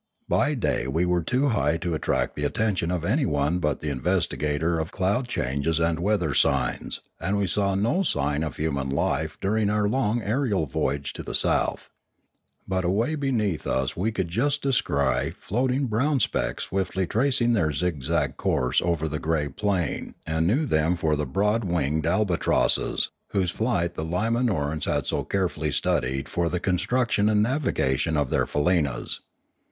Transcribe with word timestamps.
By 0.27 0.55
day 0.55 0.87
we 0.87 1.05
were 1.05 1.21
too 1.21 1.49
high 1.49 1.77
to 1.77 1.93
attract 1.93 2.35
the 2.35 2.43
attention 2.43 2.89
of 2.89 3.05
anyone 3.05 3.59
but 3.59 3.81
the 3.81 3.91
investigator 3.91 4.79
of 4.79 4.91
cloud 4.91 5.27
changes 5.27 5.79
and 5.79 5.99
weather 5.99 6.33
signs, 6.33 7.01
and 7.19 7.37
we 7.37 7.45
saw 7.45 7.75
no 7.75 8.01
sign 8.01 8.41
of 8.41 8.57
human 8.57 8.89
life 8.89 9.37
during 9.39 9.69
our 9.69 9.87
long 9.87 10.19
aerial 10.23 10.65
voyage 10.65 11.13
to 11.13 11.21
the 11.21 11.35
south. 11.35 11.91
But 12.67 12.83
away 12.83 13.13
beneath 13.13 13.67
us 13.67 13.95
we 13.95 14.11
could 14.11 14.29
just 14.29 14.63
descry 14.63 15.35
floating 15.37 15.85
brown 15.85 16.19
specks 16.19 16.63
swiftly 16.63 17.05
trac 17.05 17.39
ing 17.39 17.53
their 17.53 17.71
zigzag 17.71 18.37
course 18.37 18.81
over 18.81 19.07
the 19.07 19.19
grey 19.19 19.49
plain 19.49 20.15
and 20.25 20.47
knew 20.47 20.65
them 20.65 20.95
for 20.95 21.15
the 21.15 21.27
broad 21.27 21.63
winged 21.63 22.07
albatrosses, 22.07 23.11
whose 23.33 23.51
flight 23.51 23.93
the 23.93 24.03
Limanorans 24.03 24.85
had 24.85 25.05
so 25.05 25.23
carefully 25.23 25.69
studied 25.71 26.27
for 26.27 26.49
the 26.49 26.59
construe 26.59 26.97
A 26.97 26.97
Warning 27.01 27.09
639 27.11 27.17
tion 27.19 27.29
and 27.29 27.43
navigation 27.43 28.17
of 28.17 28.31
their 28.31 28.47
faleenas. 28.47 29.19